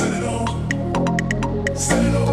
[0.00, 1.76] Set it on.
[1.76, 2.29] Set it on.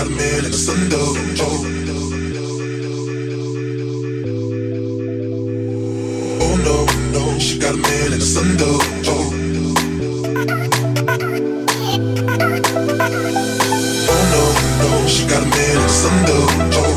[0.00, 1.14] got a man in the sun though.
[1.40, 1.64] Oh.
[6.64, 8.80] no, no, she got a man in the sun though.
[9.10, 9.30] Oh.
[14.08, 14.42] Oh no,
[14.80, 16.24] no, she got a man in the sun.
[16.28, 16.88] Oh.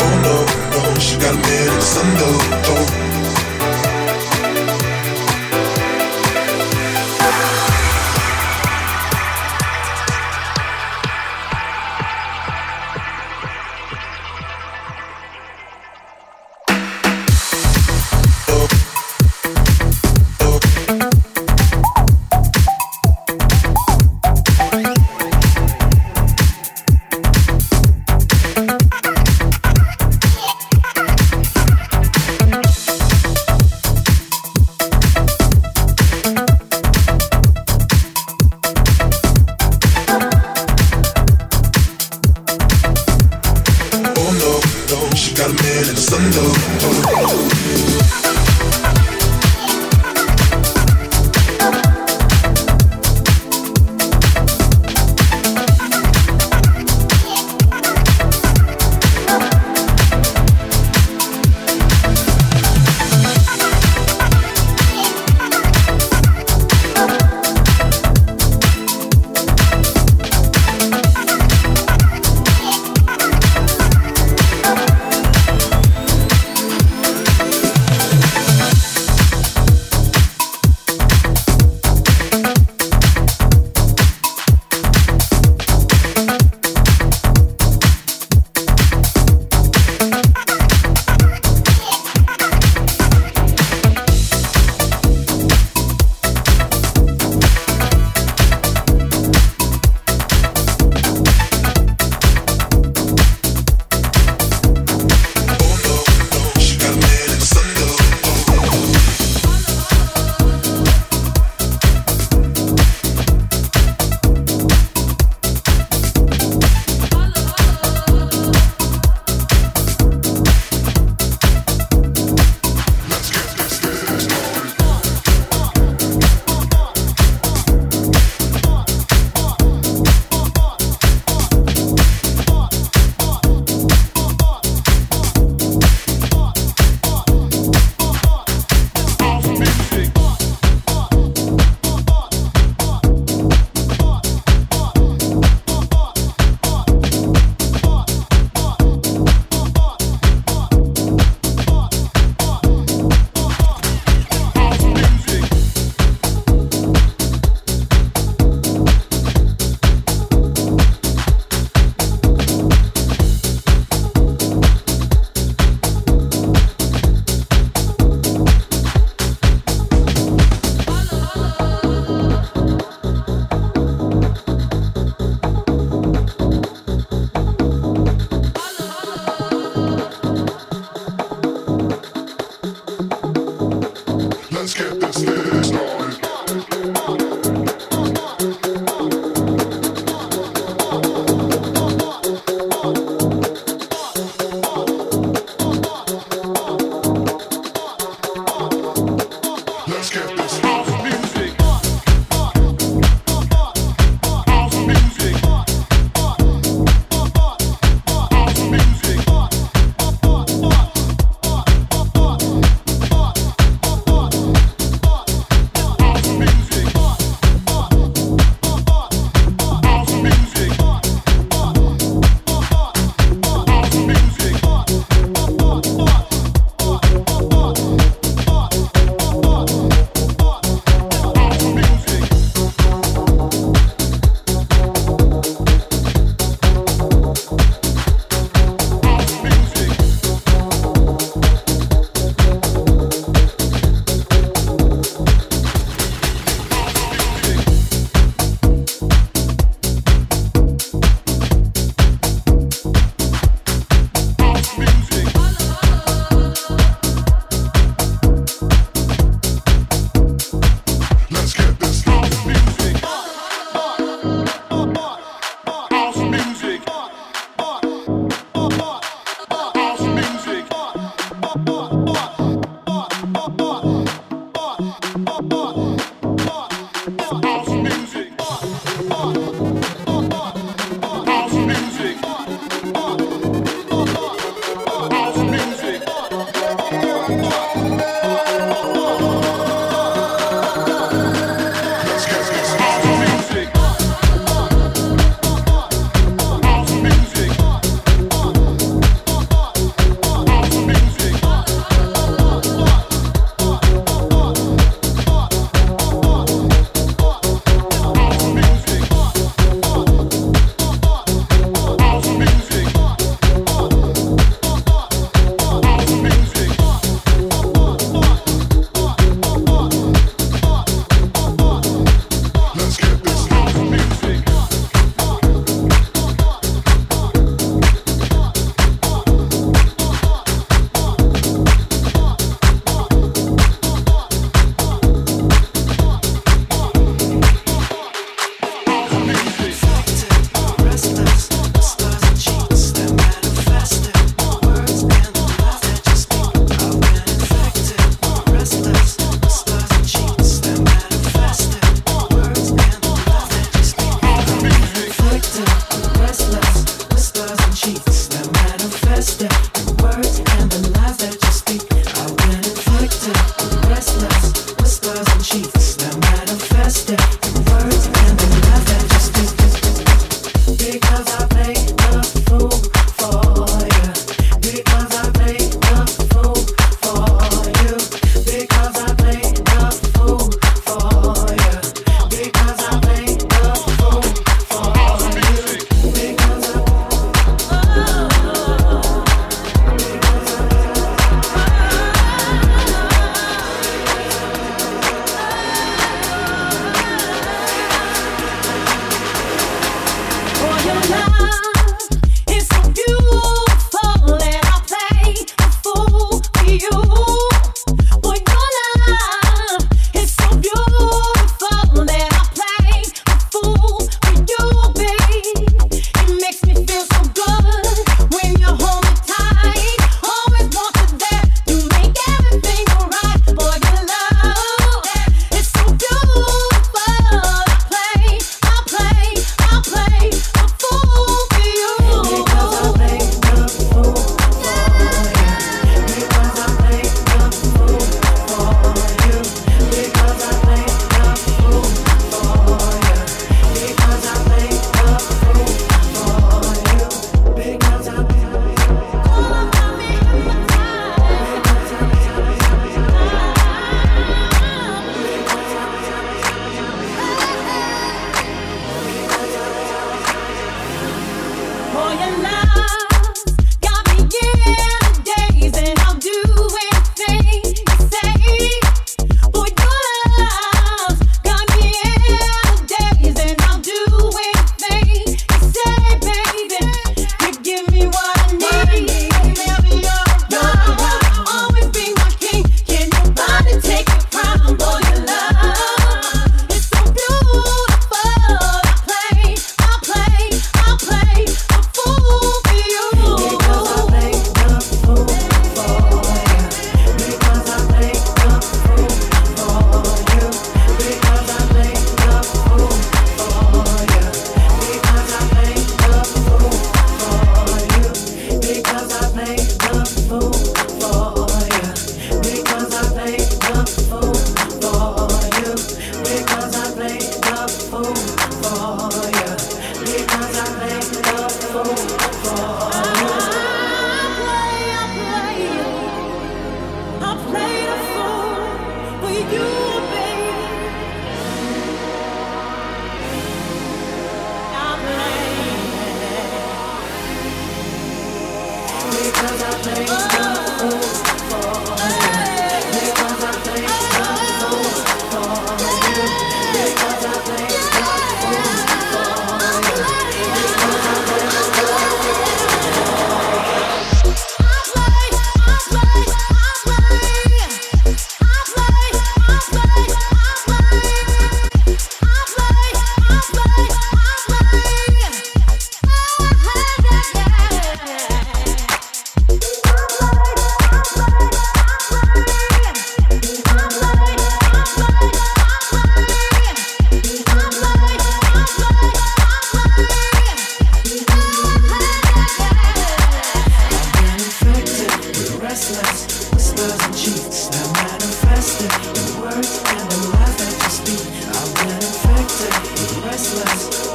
[0.00, 0.34] Oh no,
[0.72, 2.06] no, she got a man in the sun.
[2.16, 3.03] Oh.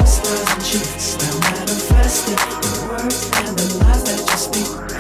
[0.10, 4.99] Stars and cheeks, now manifesting the words and the lies that you speak.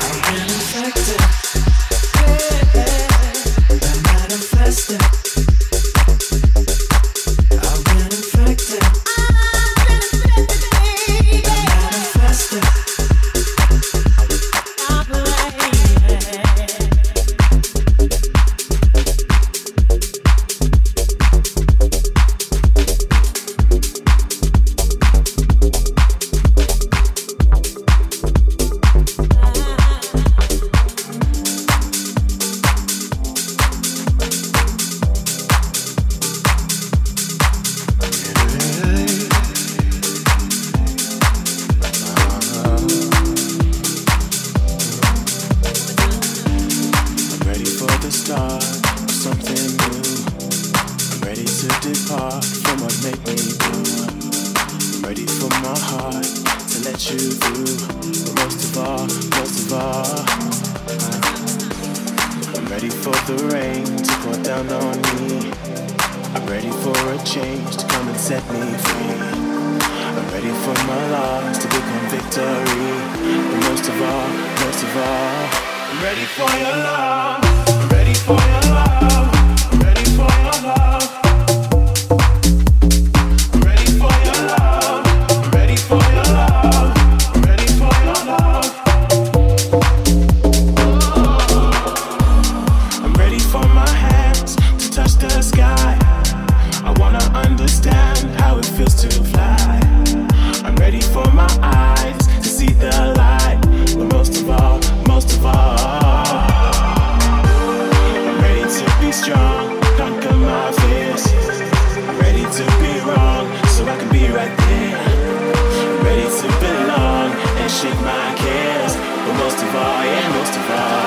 [116.46, 118.96] and shake my cares.
[118.96, 120.99] But most of all, yeah, most of all.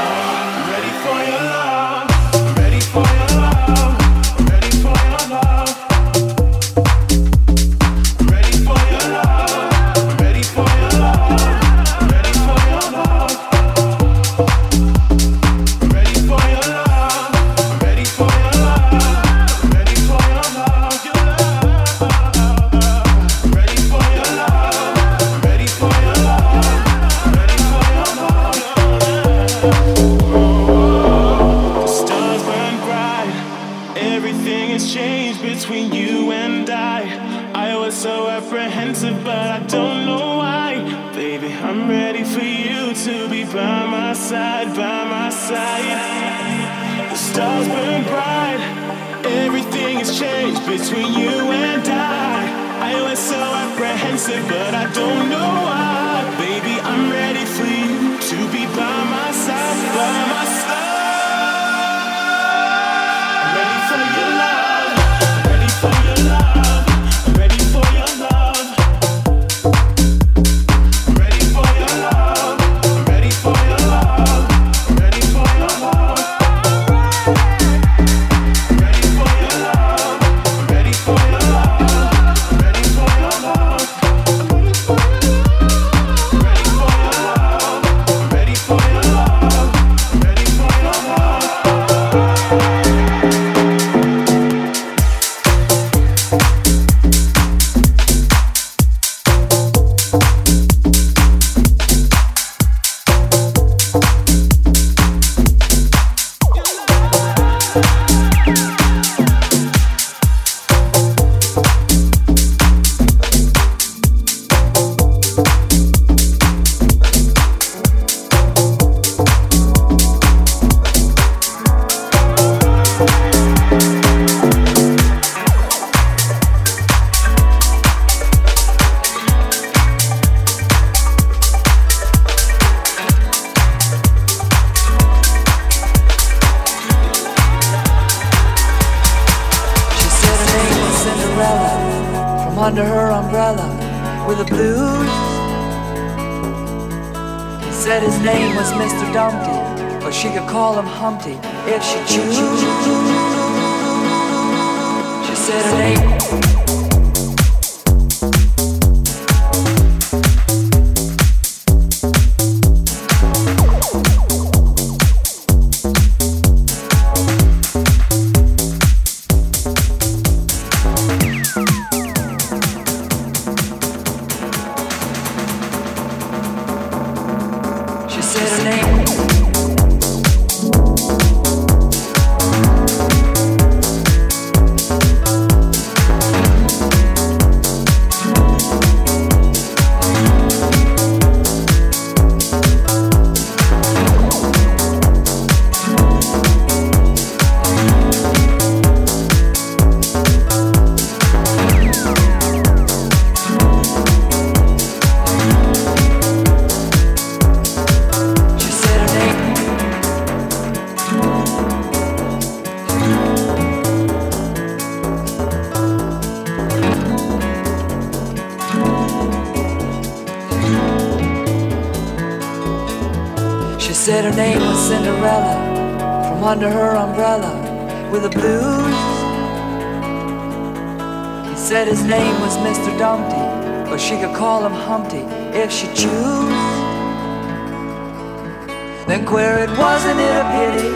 [240.50, 240.90] pity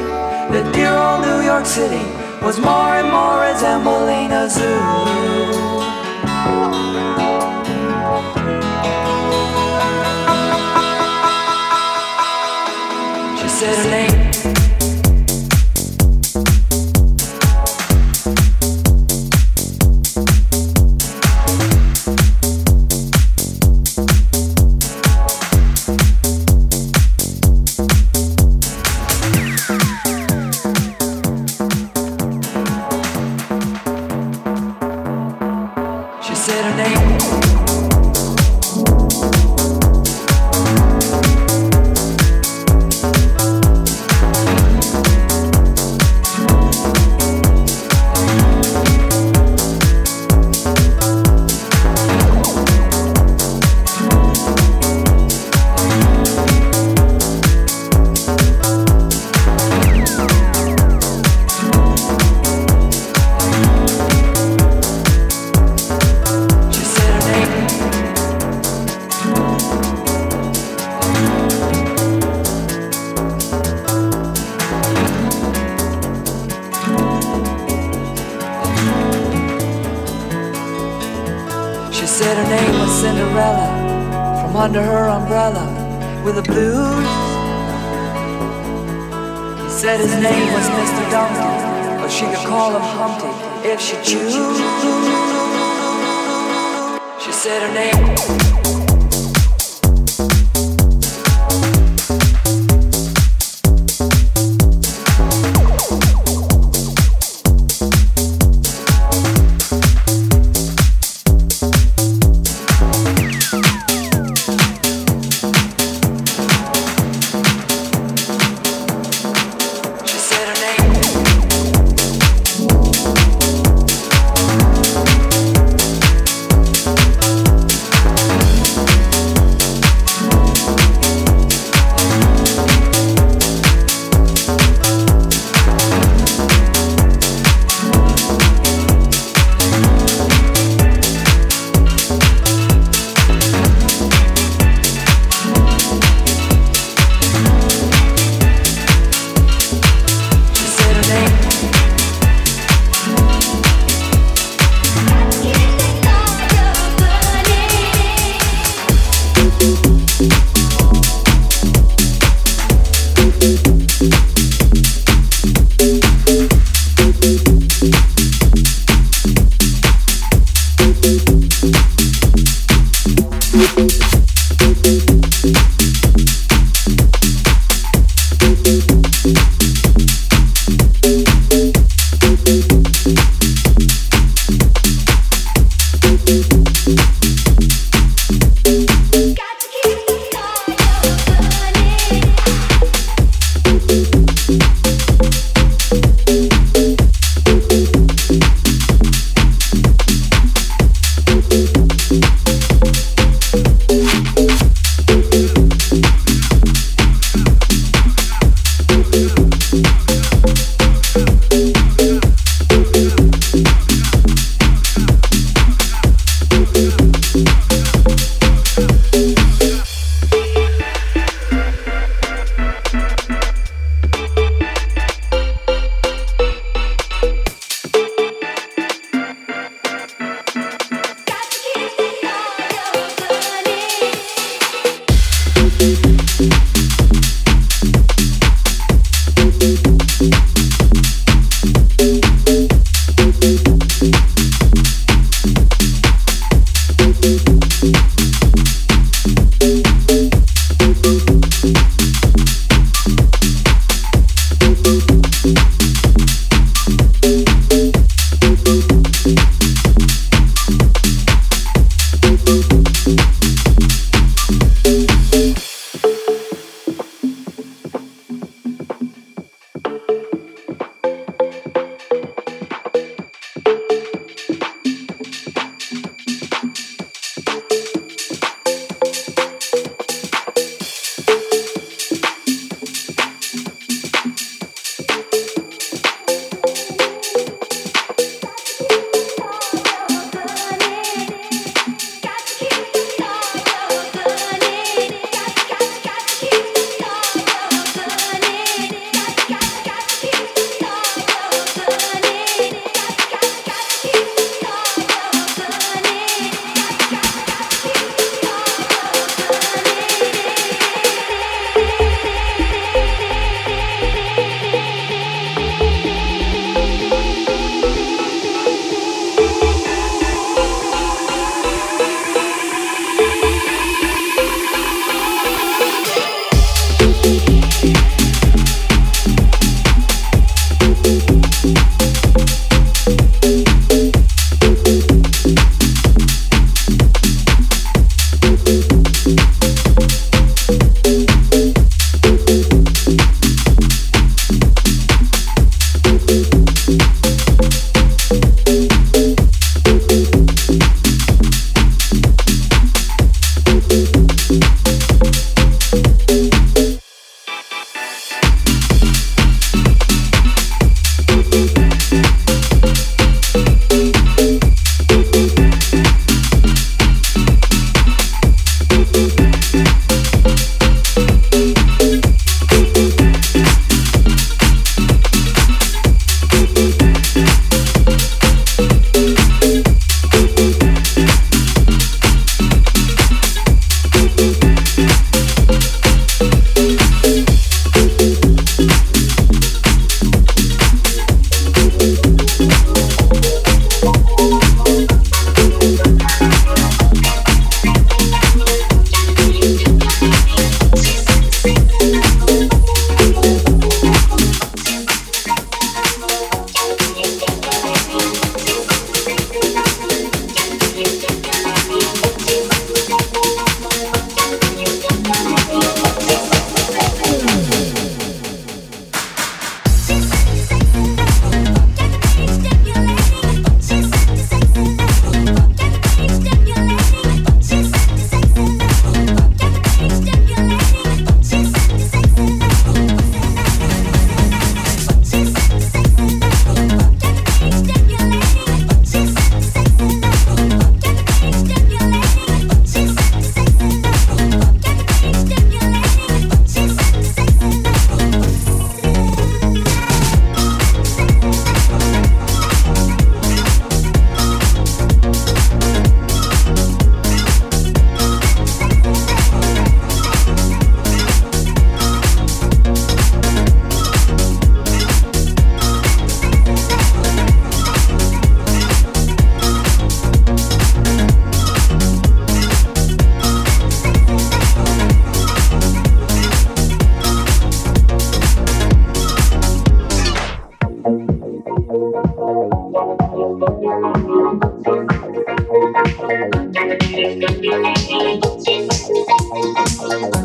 [0.53, 2.05] that dear old New York City
[2.45, 4.81] was more and more resembling a zoo.
[13.41, 14.26] She said her name.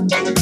[0.08, 0.41] Stimulating,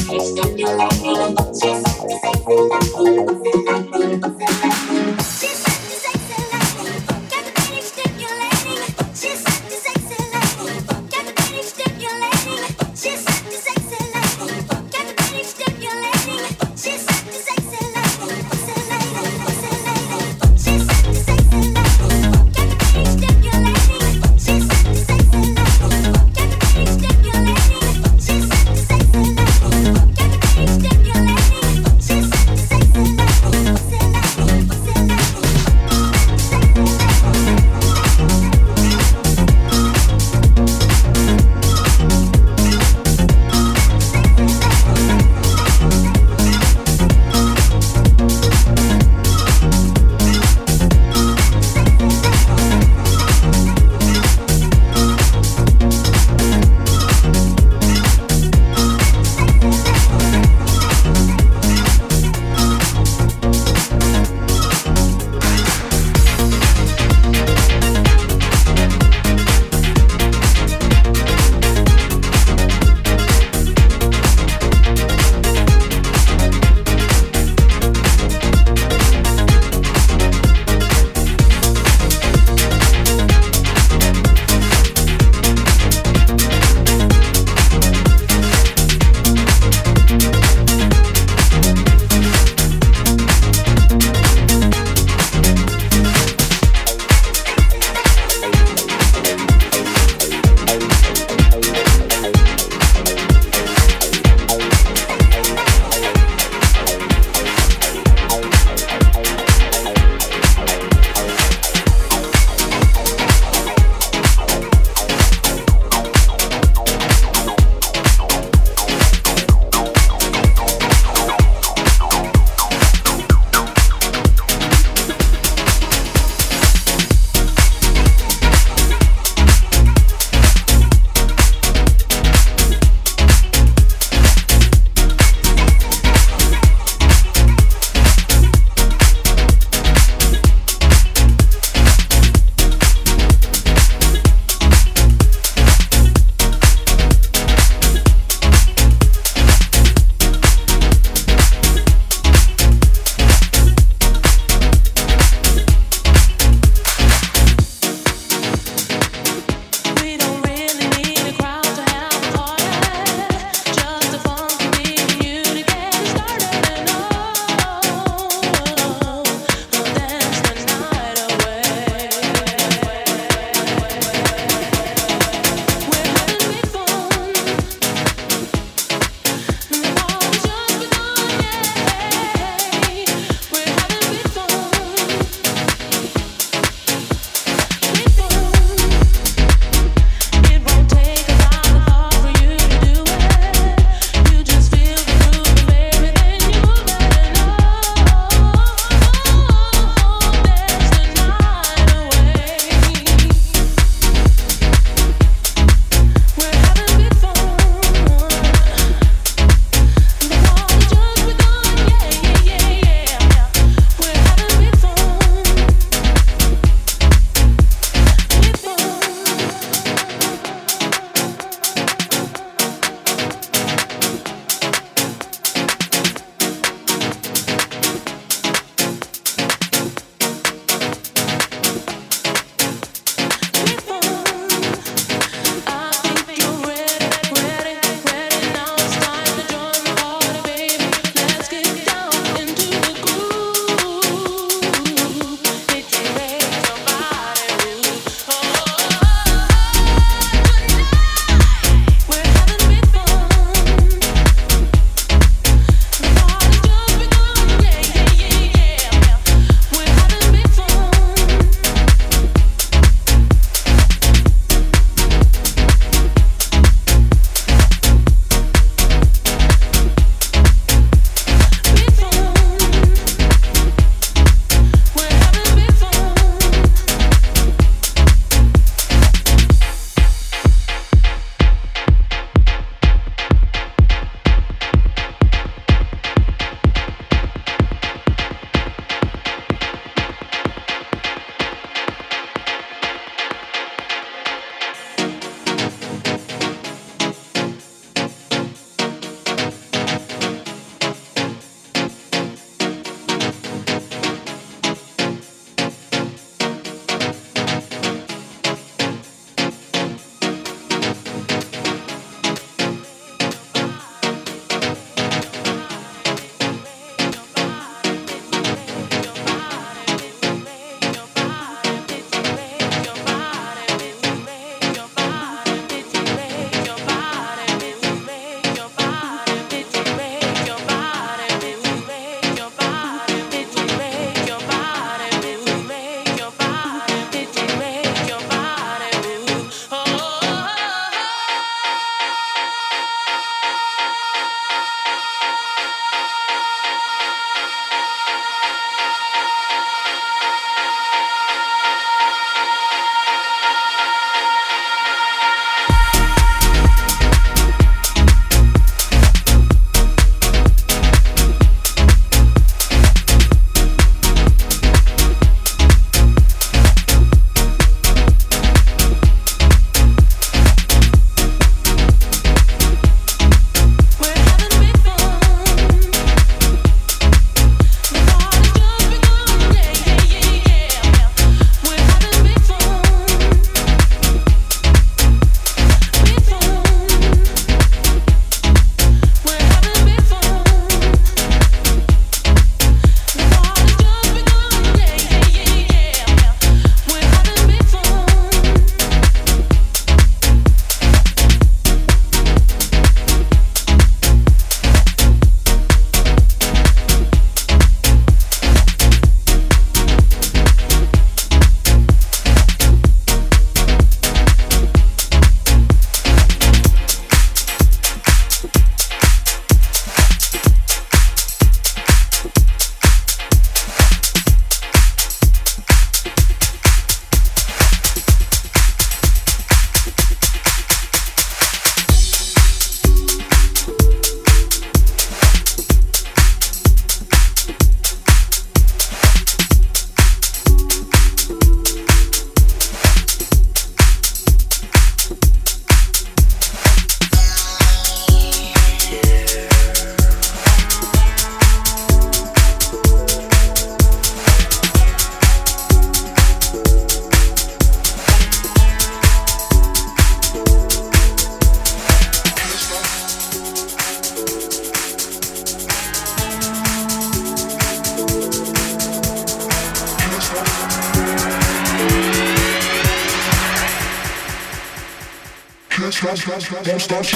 [476.90, 477.12] Let's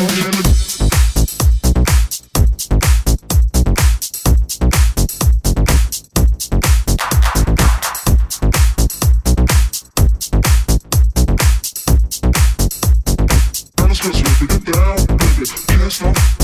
[14.46, 15.46] get down, baby.
[15.66, 16.43] Can't stop.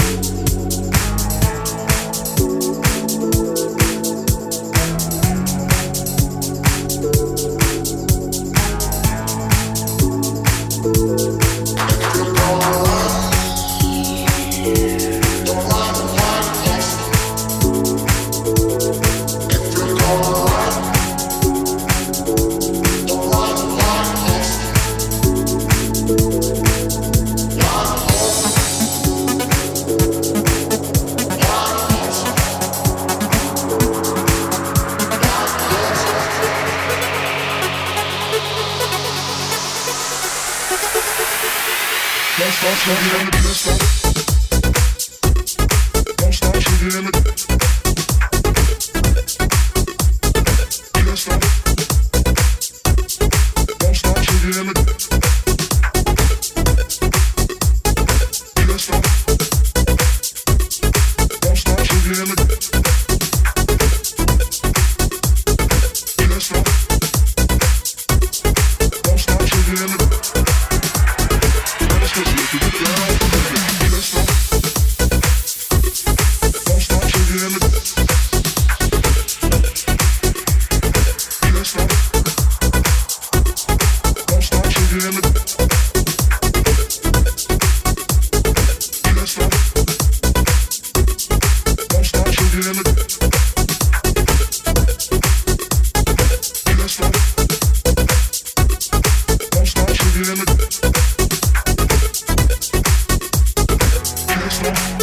[104.61, 105.00] Christmas.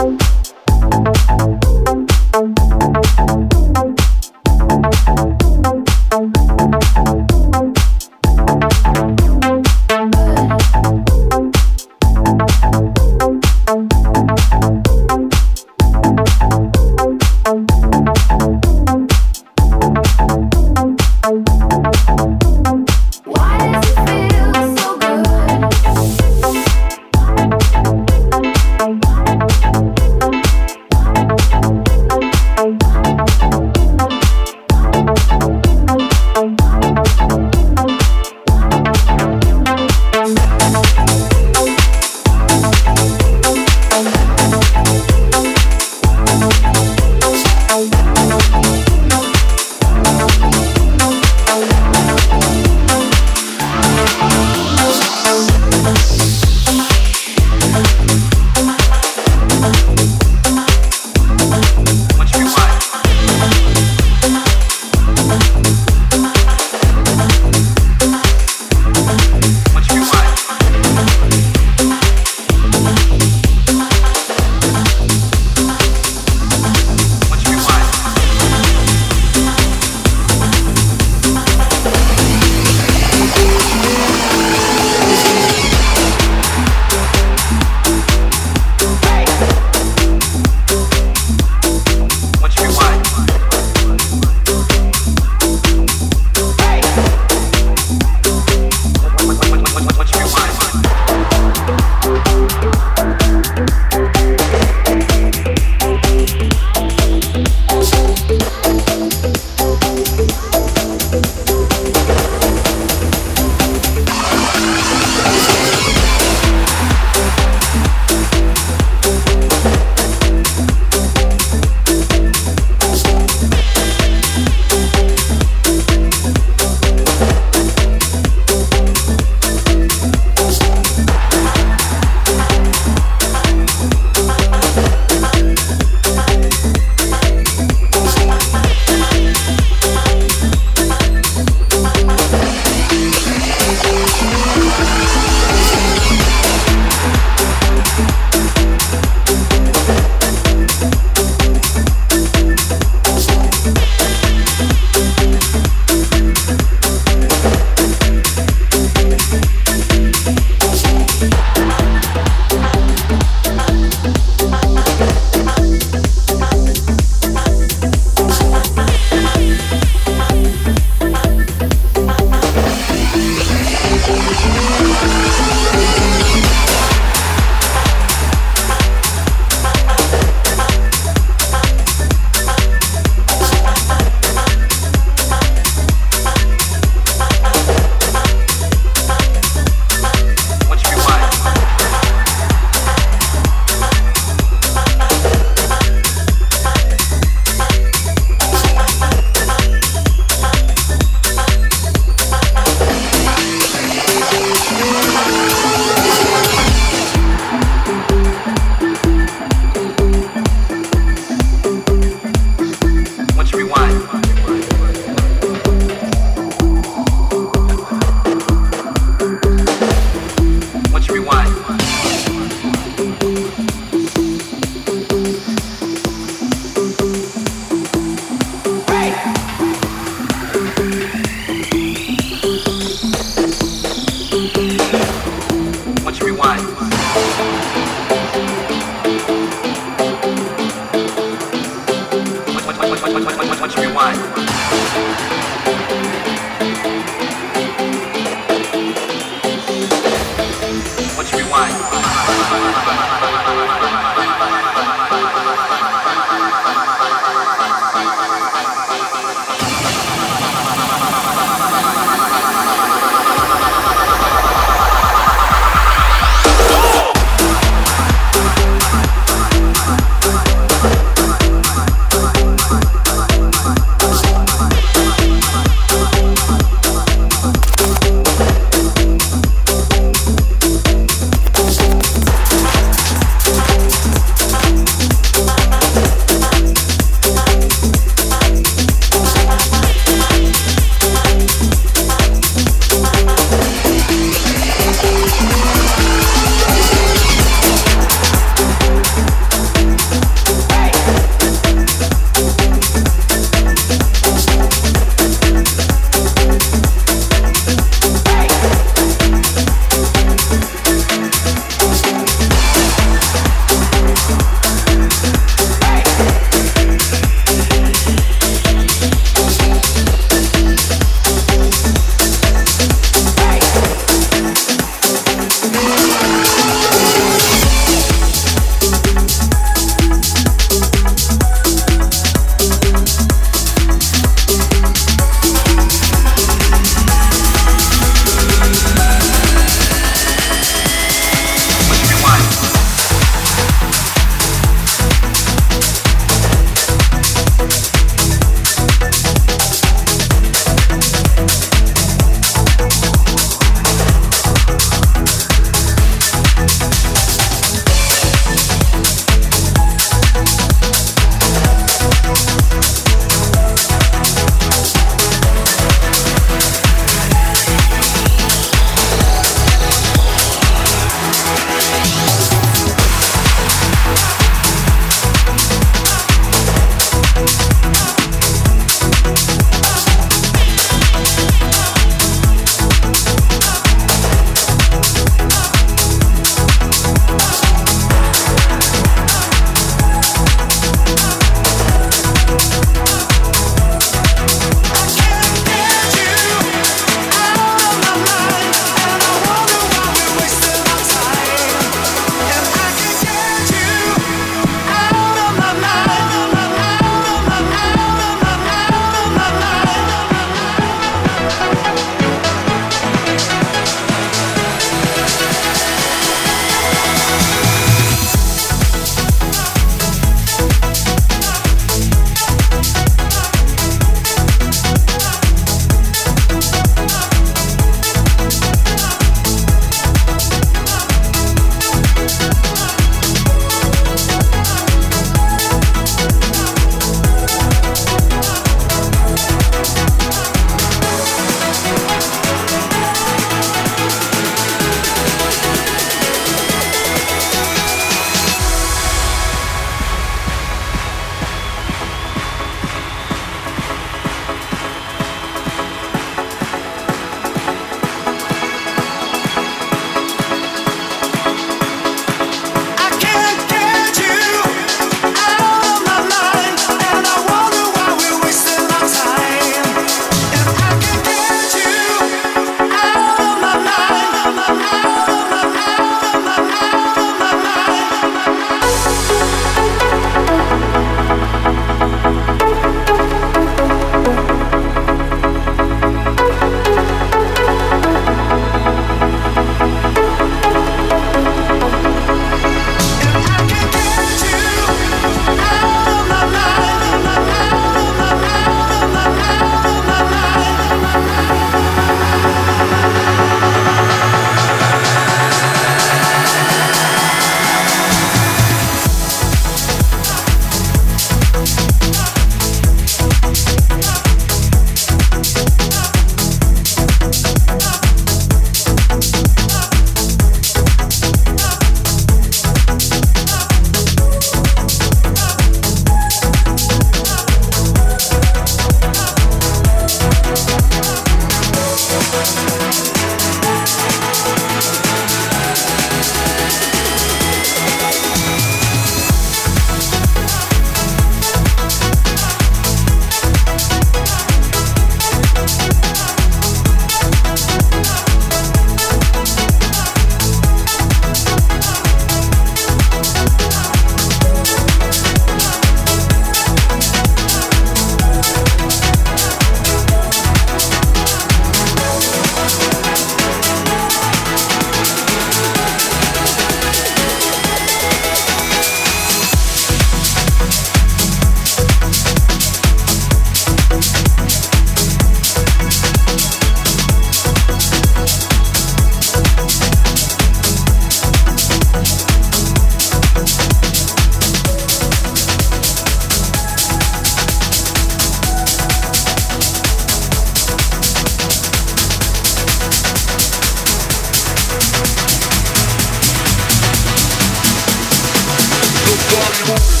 [599.67, 600.00] you.